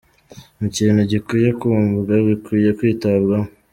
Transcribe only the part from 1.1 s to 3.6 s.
gikwiye kumvwa, bikwiye kwitabwaho.